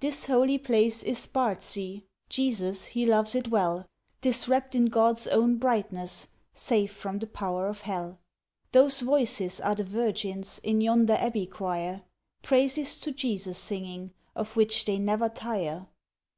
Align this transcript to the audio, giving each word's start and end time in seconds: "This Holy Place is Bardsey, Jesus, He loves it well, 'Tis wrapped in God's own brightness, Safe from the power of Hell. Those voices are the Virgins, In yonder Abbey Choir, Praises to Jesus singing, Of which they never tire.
"This 0.00 0.24
Holy 0.28 0.56
Place 0.56 1.02
is 1.02 1.26
Bardsey, 1.26 2.04
Jesus, 2.30 2.86
He 2.86 3.04
loves 3.04 3.34
it 3.34 3.48
well, 3.48 3.86
'Tis 4.22 4.48
wrapped 4.48 4.74
in 4.74 4.86
God's 4.86 5.26
own 5.26 5.58
brightness, 5.58 6.28
Safe 6.54 6.90
from 6.90 7.18
the 7.18 7.26
power 7.26 7.66
of 7.66 7.82
Hell. 7.82 8.18
Those 8.72 9.00
voices 9.02 9.60
are 9.60 9.74
the 9.74 9.84
Virgins, 9.84 10.58
In 10.62 10.80
yonder 10.80 11.18
Abbey 11.20 11.44
Choir, 11.44 12.00
Praises 12.42 12.98
to 13.00 13.12
Jesus 13.12 13.58
singing, 13.58 14.14
Of 14.34 14.56
which 14.56 14.86
they 14.86 14.98
never 14.98 15.28
tire. 15.28 15.86